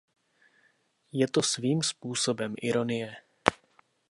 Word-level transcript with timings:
Je 1.11 1.27
to 1.27 1.41
svým 1.41 1.83
způsobem 1.83 2.55
ironie. 2.61 3.15